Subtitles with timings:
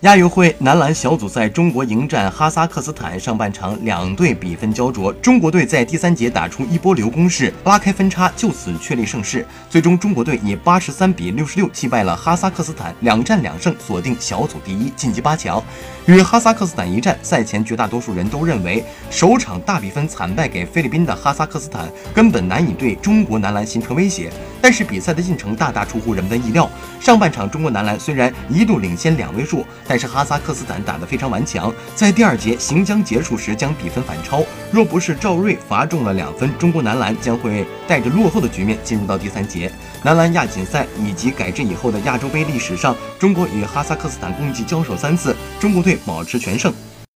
[0.00, 3.20] 亚运会男篮小组赛，中国迎战哈萨克斯坦。
[3.20, 9.46] 上半场两队比分焦灼，中国队在第三节打出一波流攻势，拉开分差，就此确立胜势。
[9.68, 15.62] 最终，中国队以八十三比六十六击败了哈萨克斯坦，两战两胜，锁定小组第一，晋级八强。
[16.06, 24.32] 与哈萨克斯坦一战，赛前绝大多数人都认为，首场大比分惨败给菲律宾的哈萨克斯坦根本难以对中国男篮形成威胁。
[24.60, 26.68] 但是比赛的进程大大出乎人们的意料。
[27.00, 34.44] 上半场，中国男篮虽然一度领先两位数，但是哈萨克斯坦打得非常顽强，在第二节行将结束时将比分反超。
[34.70, 39.70] 若不是赵睿罚中了两分，中国男篮将会带着落后的局面进入到第三节。
[40.02, 46.72] 男篮亚锦赛以及改制以后的亚洲杯历史上，中国与哈萨克斯坦共计交手三次，中国队保持全胜。